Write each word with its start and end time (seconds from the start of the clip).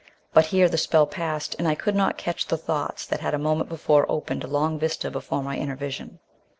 But 0.33 0.47
here 0.47 0.67
the 0.67 0.79
spell 0.79 1.05
passed 1.05 1.55
and 1.59 1.67
I 1.67 1.75
could 1.75 1.95
not 1.95 2.17
catch 2.17 2.47
the 2.47 2.57
thoughts 2.57 3.05
that 3.05 3.19
had 3.19 3.35
a 3.35 3.37
moment 3.37 3.69
before 3.69 4.07
opened 4.09 4.43
a 4.43 4.47
long 4.47 4.79
vista 4.79 5.11
before 5.11 5.43
my 5.43 5.55
inner 5.57 5.75
vision. 5.75 6.17